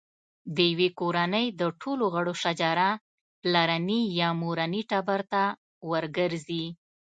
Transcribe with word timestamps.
د 0.55 0.57
یوې 0.71 0.89
کورنۍ 0.99 1.45
د 1.59 1.61
ټولو 1.81 2.03
غړو 2.13 2.33
شجره 2.43 2.89
پلرني 3.41 4.01
یا 4.19 4.29
مورني 4.41 4.81
ټبر 4.91 5.19
ته 5.31 5.43
ورګرځي. 5.89 6.65